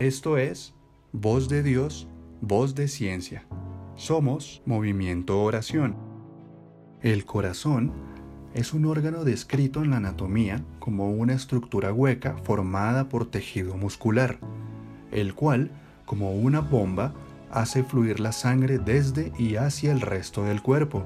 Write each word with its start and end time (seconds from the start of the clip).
Esto 0.00 0.38
es 0.38 0.74
Voz 1.12 1.48
de 1.48 1.62
Dios, 1.62 2.08
Voz 2.40 2.74
de 2.74 2.88
Ciencia. 2.88 3.44
Somos 3.94 4.60
Movimiento 4.66 5.40
Oración. 5.40 5.94
El 7.00 7.24
corazón 7.24 7.92
es 8.54 8.74
un 8.74 8.86
órgano 8.86 9.22
descrito 9.22 9.84
en 9.84 9.90
la 9.90 9.98
anatomía 9.98 10.64
como 10.80 11.12
una 11.12 11.34
estructura 11.34 11.92
hueca 11.92 12.36
formada 12.42 13.08
por 13.08 13.30
tejido 13.30 13.76
muscular, 13.76 14.40
el 15.12 15.32
cual, 15.36 15.70
como 16.06 16.32
una 16.32 16.58
bomba, 16.58 17.14
hace 17.52 17.84
fluir 17.84 18.18
la 18.18 18.32
sangre 18.32 18.78
desde 18.78 19.32
y 19.38 19.54
hacia 19.54 19.92
el 19.92 20.00
resto 20.00 20.42
del 20.42 20.60
cuerpo, 20.60 21.04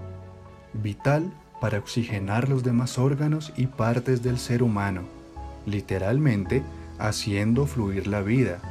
vital 0.72 1.30
para 1.60 1.78
oxigenar 1.78 2.48
los 2.48 2.62
demás 2.62 2.96
órganos 2.96 3.52
y 3.54 3.66
partes 3.66 4.22
del 4.22 4.38
ser 4.38 4.62
humano, 4.62 5.02
literalmente 5.66 6.62
haciendo 6.98 7.66
fluir 7.66 8.06
la 8.06 8.22
vida 8.22 8.62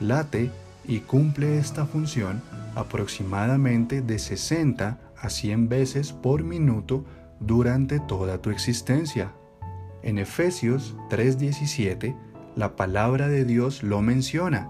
late 0.00 0.50
y 0.84 1.00
cumple 1.00 1.58
esta 1.58 1.86
función 1.86 2.42
aproximadamente 2.74 4.02
de 4.02 4.18
60 4.18 4.98
a 5.16 5.30
100 5.30 5.68
veces 5.68 6.12
por 6.12 6.42
minuto 6.42 7.04
durante 7.38 8.00
toda 8.00 8.38
tu 8.38 8.50
existencia. 8.50 9.32
En 10.02 10.18
Efesios 10.18 10.96
3:17, 11.10 12.16
la 12.56 12.76
palabra 12.76 13.28
de 13.28 13.44
Dios 13.44 13.82
lo 13.82 14.02
menciona 14.02 14.68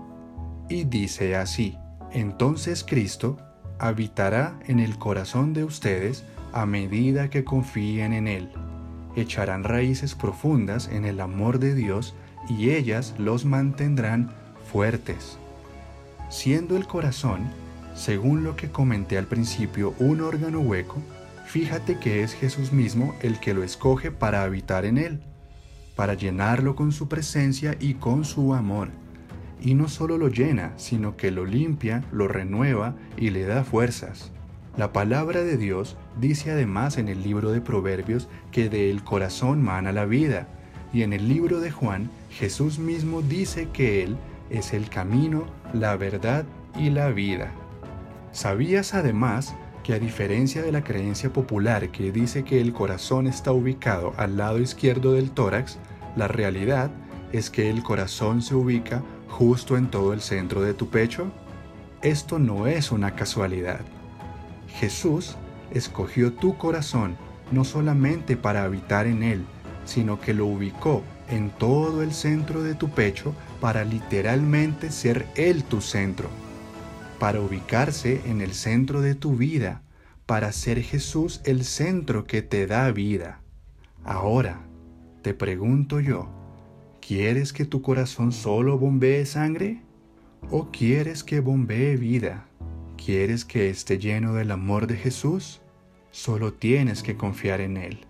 y 0.69 0.85
dice 0.85 1.37
así, 1.37 1.79
entonces 2.13 2.85
Cristo 2.85 3.39
habitará 3.79 4.59
en 4.67 4.79
el 4.79 4.99
corazón 4.99 5.53
de 5.53 5.65
ustedes 5.65 6.25
a 6.53 6.67
medida 6.67 7.31
que 7.31 7.45
confíen 7.45 8.13
en 8.13 8.29
Él. 8.29 8.51
Echarán 9.17 9.65
raíces 9.65 10.15
profundas 10.15 10.89
en 10.89 11.05
el 11.05 11.21
amor 11.21 11.59
de 11.59 11.75
Dios 11.75 12.15
y 12.49 12.71
ellas 12.71 13.15
los 13.19 13.45
mantendrán 13.45 14.33
fuertes. 14.71 15.37
Siendo 16.29 16.77
el 16.77 16.87
corazón, 16.87 17.51
según 17.95 18.45
lo 18.45 18.55
que 18.55 18.71
comenté 18.71 19.19
al 19.19 19.27
principio, 19.27 19.95
un 19.99 20.21
órgano 20.21 20.61
hueco, 20.61 21.03
fíjate 21.47 21.99
que 21.99 22.23
es 22.23 22.35
Jesús 22.35 22.73
mismo 22.73 23.15
el 23.21 23.41
que 23.41 23.53
lo 23.53 23.65
escoge 23.65 24.13
para 24.13 24.45
habitar 24.45 24.85
en 24.85 24.97
él, 24.97 25.21
para 25.97 26.15
llenarlo 26.15 26.77
con 26.77 26.93
su 26.93 27.09
presencia 27.09 27.77
y 27.81 27.95
con 27.95 28.25
su 28.25 28.55
amor. 28.55 28.89
Y 29.61 29.75
no 29.75 29.89
solo 29.89 30.17
lo 30.17 30.29
llena, 30.29 30.73
sino 30.77 31.17
que 31.17 31.31
lo 31.31 31.45
limpia, 31.45 32.05
lo 32.13 32.29
renueva 32.29 32.95
y 33.17 33.31
le 33.31 33.45
da 33.45 33.65
fuerzas. 33.65 34.31
La 34.77 34.93
palabra 34.93 35.43
de 35.43 35.57
Dios 35.57 35.97
dice 36.21 36.53
además 36.53 36.97
en 36.97 37.09
el 37.09 37.23
libro 37.25 37.51
de 37.51 37.61
Proverbios 37.61 38.29
que 38.53 38.71
del 38.71 39.03
corazón 39.03 39.63
mana 39.63 39.91
la 39.93 40.07
vida, 40.07 40.47
y 40.93 41.03
en 41.03 41.13
el 41.13 41.29
libro 41.29 41.61
de 41.61 41.71
Juan 41.71 42.11
Jesús 42.31 42.79
mismo 42.79 43.21
dice 43.21 43.69
que 43.73 44.03
Él 44.03 44.17
es 44.51 44.73
el 44.73 44.89
camino, 44.89 45.47
la 45.73 45.97
verdad 45.97 46.45
y 46.77 46.91
la 46.91 47.09
vida. 47.09 47.53
¿Sabías 48.33 48.95
además 48.95 49.55
que 49.83 49.95
a 49.95 49.99
diferencia 49.99 50.63
de 50.63 50.73
la 50.73 50.85
creencia 50.85 51.33
popular 51.33 51.91
que 51.91 52.13
dice 52.13 52.45
que 52.45 52.61
el 52.61 52.73
corazón 52.73 53.27
está 53.27 53.53
ubicado 53.53 54.13
al 54.17 54.37
lado 54.37 54.59
izquierdo 54.59 55.13
del 55.13 55.31
tórax, 55.31 55.79
la 56.17 56.29
realidad 56.29 56.91
es 57.33 57.51
que 57.51 57.71
el 57.71 57.83
corazón 57.83 58.43
se 58.43 58.55
ubica 58.55 59.03
justo 59.29 59.77
en 59.77 59.91
todo 59.91 60.13
el 60.13 60.21
centro 60.21 60.63
de 60.63 60.75
tu 60.75 60.89
pecho? 60.91 61.33
Esto 62.03 62.39
no 62.39 62.67
es 62.67 62.93
una 62.93 63.15
casualidad. 63.15 63.81
Jesús 64.69 65.37
escogió 65.71 66.33
tu 66.33 66.57
corazón 66.57 67.17
no 67.51 67.65
solamente 67.65 68.37
para 68.37 68.65
habitar 68.65 69.07
en 69.07 69.23
él, 69.23 69.45
sino 69.91 70.21
que 70.21 70.35
lo 70.35 70.47
ubicó 70.47 71.03
en 71.29 71.51
todo 71.51 72.03
el 72.03 72.13
centro 72.13 72.63
de 72.63 72.77
tu 72.77 72.91
pecho 72.91 73.35
para 73.61 73.85
literalmente 73.85 74.93
ser 74.93 75.27
Él 75.35 75.65
tu 75.65 75.81
centro, 75.81 76.29
para 77.19 77.41
ubicarse 77.41 78.21
en 78.27 78.41
el 78.41 78.53
centro 78.53 79.01
de 79.01 79.17
tu 79.17 79.35
vida, 79.35 79.83
para 80.27 80.53
ser 80.53 80.81
Jesús 80.81 81.41
el 81.45 81.65
centro 81.65 82.25
que 82.25 82.41
te 82.41 82.69
da 82.69 82.93
vida. 82.93 83.41
Ahora, 84.05 84.61
te 85.23 85.35
pregunto 85.35 85.99
yo, 85.99 86.29
¿quieres 87.01 87.53
que 87.53 87.65
tu 87.65 87.83
corazón 87.83 88.31
solo 88.31 88.79
bombee 88.79 89.27
sangre? 89.27 89.83
¿O 90.53 90.71
quieres 90.71 91.25
que 91.25 91.41
bombee 91.41 91.97
vida? 91.97 92.47
¿Quieres 92.97 93.45
que 93.45 93.71
esté 93.71 93.99
lleno 93.99 94.35
del 94.35 94.53
amor 94.53 94.87
de 94.87 94.97
Jesús? 94.97 95.61
Solo 96.13 96.53
tienes 96.53 97.03
que 97.03 97.17
confiar 97.17 97.61
en 97.61 97.77
Él. 97.77 98.07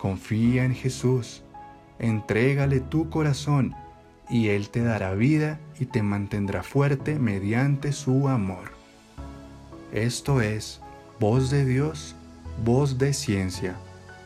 Confía 0.00 0.64
en 0.64 0.74
Jesús. 0.74 1.42
Entrégale 1.98 2.80
tu 2.80 3.10
corazón 3.10 3.74
y 4.30 4.48
Él 4.48 4.70
te 4.70 4.82
dará 4.82 5.12
vida 5.12 5.60
y 5.78 5.84
te 5.84 6.02
mantendrá 6.02 6.62
fuerte 6.62 7.18
mediante 7.18 7.92
su 7.92 8.30
amor. 8.30 8.72
Esto 9.92 10.40
es 10.40 10.80
voz 11.18 11.50
de 11.50 11.66
Dios, 11.66 12.14
voz 12.64 12.96
de 12.96 13.12
ciencia. 13.12 13.76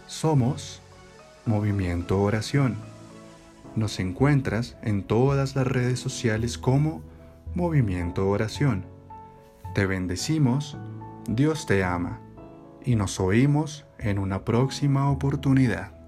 Somos 0.07 0.81
Movimiento 1.45 2.23
Oración. 2.23 2.77
Nos 3.75 3.99
encuentras 3.99 4.77
en 4.83 5.03
todas 5.03 5.57
las 5.57 5.67
redes 5.67 5.99
sociales 5.99 6.57
como 6.57 7.03
Movimiento 7.57 8.29
Oración. 8.29 8.87
Te 9.75 9.87
bendecimos, 9.87 10.77
Dios 11.27 11.67
te 11.67 11.83
ama 11.83 12.21
y 12.85 12.95
nos 12.95 13.19
oímos 13.19 13.87
en 14.05 14.19
una 14.19 14.45
próxima 14.45 15.11
oportunidad. 15.11 16.04